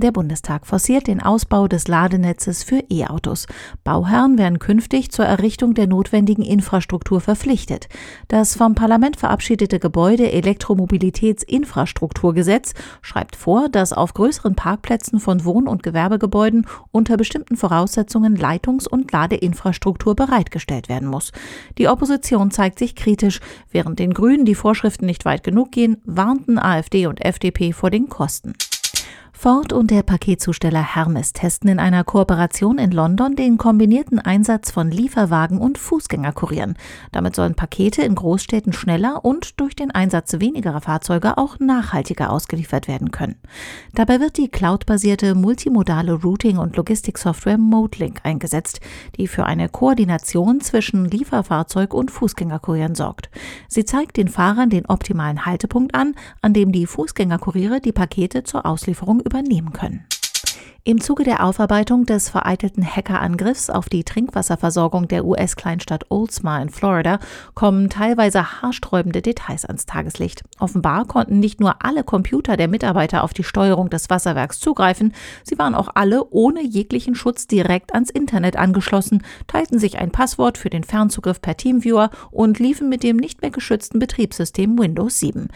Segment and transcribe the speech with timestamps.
[0.00, 3.46] Der Bundestag forciert den Ausbau des Ladenetzes für E-Autos.
[3.84, 7.90] Bauherren werden künftig zur Errichtung der notwendigen Infrastruktur verpflichtet.
[8.26, 12.72] Das vom Parlament verabschiedete Gebäude Elektromobilitätsinfrastrukturgesetz
[13.02, 19.12] schreibt vor, dass auf größeren Parkplätzen von Wohn- und Gewerbegebäuden unter bestimmten Voraussetzungen Leitungs- und
[19.12, 21.30] Ladeinfrastruktur bereitgestellt werden muss.
[21.76, 23.40] Die Opposition zeigt sich kritisch.
[23.70, 28.08] Während den Grünen die Vorschriften nicht weit genug gehen, warnten AfD und FDP vor den
[28.08, 28.54] Kosten.
[29.42, 34.90] Ford und der Paketzusteller Hermes testen in einer Kooperation in London den kombinierten Einsatz von
[34.90, 36.74] Lieferwagen und Fußgängerkurieren.
[37.10, 42.86] Damit sollen Pakete in Großstädten schneller und durch den Einsatz wenigerer Fahrzeuge auch nachhaltiger ausgeliefert
[42.86, 43.36] werden können.
[43.94, 48.80] Dabei wird die cloudbasierte multimodale Routing- und Logistiksoftware Modelink eingesetzt,
[49.16, 53.30] die für eine Koordination zwischen Lieferfahrzeug und Fußgängerkurieren sorgt.
[53.68, 58.66] Sie zeigt den Fahrern den optimalen Haltepunkt an, an dem die Fußgängerkuriere die Pakete zur
[58.66, 60.04] Auslieferung übernehmen können.
[60.82, 67.18] Im Zuge der Aufarbeitung des vereitelten Hackerangriffs auf die Trinkwasserversorgung der US-Kleinstadt Oldsmar in Florida
[67.54, 70.42] kommen teilweise haarsträubende Details ans Tageslicht.
[70.58, 75.12] Offenbar konnten nicht nur alle Computer der Mitarbeiter auf die Steuerung des Wasserwerks zugreifen,
[75.44, 80.56] sie waren auch alle ohne jeglichen Schutz direkt ans Internet angeschlossen, teilten sich ein Passwort
[80.56, 85.48] für den Fernzugriff per Teamviewer und liefen mit dem nicht mehr geschützten Betriebssystem Windows 7.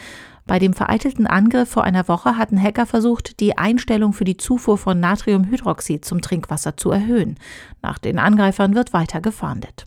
[0.46, 4.76] Bei dem vereitelten Angriff vor einer Woche hatten Hacker versucht, die Einstellung für die Zufuhr
[4.76, 7.38] von Natriumhydroxid zum Trinkwasser zu erhöhen.
[7.80, 9.86] Nach den Angreifern wird weiter gefahndet.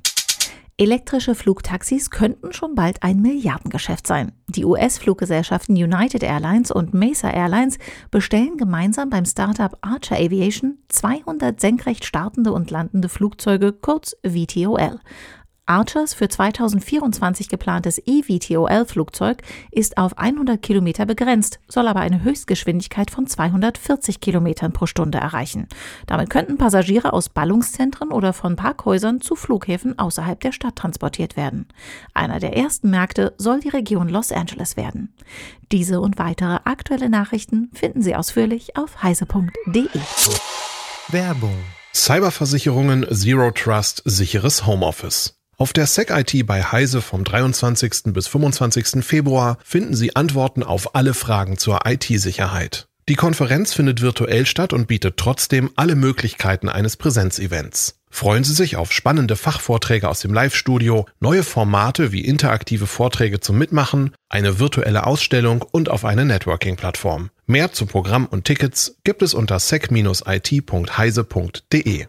[0.80, 4.32] Elektrische Flugtaxis könnten schon bald ein Milliardengeschäft sein.
[4.48, 7.80] Die US-Fluggesellschaften United Airlines und Mesa Airlines
[8.12, 15.00] bestellen gemeinsam beim Startup Archer Aviation 200 senkrecht startende und landende Flugzeuge, kurz VTOL.
[15.68, 23.28] Archers für 2024 geplantes eVTOL-Flugzeug ist auf 100 Kilometer begrenzt, soll aber eine Höchstgeschwindigkeit von
[23.28, 25.68] 240 Kilometern pro Stunde erreichen.
[26.08, 31.68] Damit könnten Passagiere aus Ballungszentren oder von Parkhäusern zu Flughäfen außerhalb der Stadt transportiert werden.
[32.14, 35.14] Einer der ersten Märkte soll die Region Los Angeles werden.
[35.72, 39.90] Diese und weitere aktuelle Nachrichten finden Sie ausführlich auf heise.de.
[41.10, 41.56] Werbung
[41.94, 45.37] Cyberversicherungen Zero Trust sicheres Homeoffice.
[45.60, 48.14] Auf der SecIT bei Heise vom 23.
[48.14, 49.04] bis 25.
[49.04, 52.88] Februar finden Sie Antworten auf alle Fragen zur IT-Sicherheit.
[53.10, 57.96] Die Konferenz findet virtuell statt und bietet trotzdem alle Möglichkeiten eines Präsenzevents.
[58.12, 63.58] Freuen Sie sich auf spannende Fachvorträge aus dem Live-Studio, neue Formate wie interaktive Vorträge zum
[63.58, 67.32] Mitmachen, eine virtuelle Ausstellung und auf eine Networking-Plattform.
[67.48, 72.06] Mehr zu Programm und Tickets gibt es unter sec-it.heise.de.